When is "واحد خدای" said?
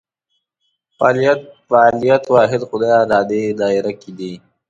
2.35-2.91